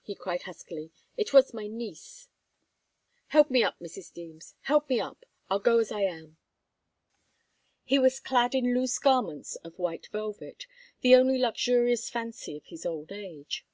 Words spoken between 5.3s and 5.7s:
I'll